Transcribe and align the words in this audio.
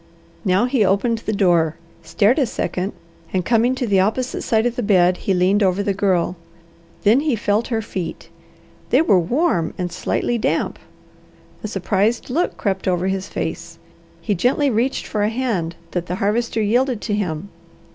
Now 0.43 0.65
he 0.65 0.83
opened 0.83 1.19
the 1.19 1.31
door, 1.31 1.75
stared 2.01 2.39
a 2.39 2.47
second, 2.47 2.93
and 3.31 3.45
coming 3.45 3.75
to 3.75 3.85
the 3.85 3.99
opposite 3.99 4.41
side 4.41 4.65
of 4.65 4.75
the 4.75 4.81
bed, 4.81 5.17
he 5.17 5.33
leaned 5.35 5.61
over 5.61 5.83
the 5.83 5.93
Girl. 5.93 6.35
Then 7.03 7.19
he 7.19 7.35
felt 7.35 7.67
her 7.67 7.83
feet. 7.83 8.27
They 8.89 9.03
were 9.03 9.19
warm 9.19 9.75
and 9.77 9.91
slightly 9.91 10.39
damp. 10.39 10.79
A 11.63 11.67
surprised 11.67 12.31
look 12.31 12.57
crept 12.57 12.87
over 12.87 13.09
his 13.09 13.27
face. 13.27 13.77
He 14.21 14.33
gently 14.33 14.71
reached 14.71 15.05
for 15.05 15.21
a 15.21 15.29
hand 15.29 15.75
that 15.91 16.07
the 16.07 16.15
Harvester 16.15 16.63
yielded 16.63 16.99
to 17.01 17.13
him. 17.13 17.49